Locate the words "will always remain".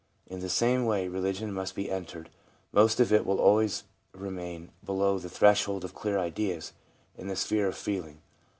3.23-4.71